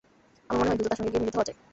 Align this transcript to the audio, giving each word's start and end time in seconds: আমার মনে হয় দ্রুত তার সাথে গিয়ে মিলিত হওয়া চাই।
আমার 0.51 0.55
মনে 0.59 0.69
হয় 0.69 0.77
দ্রুত 0.79 0.89
তার 0.91 0.97
সাথে 0.99 1.09
গিয়ে 1.13 1.21
মিলিত 1.23 1.35
হওয়া 1.37 1.47
চাই। 1.47 1.55